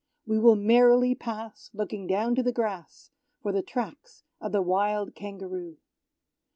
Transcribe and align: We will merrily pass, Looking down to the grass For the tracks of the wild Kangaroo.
We 0.25 0.39
will 0.39 0.55
merrily 0.55 1.13
pass, 1.13 1.69
Looking 1.75 2.07
down 2.07 2.33
to 2.33 2.41
the 2.41 2.51
grass 2.51 3.11
For 3.43 3.51
the 3.51 3.61
tracks 3.61 4.23
of 4.39 4.51
the 4.51 4.63
wild 4.63 5.13
Kangaroo. 5.13 5.77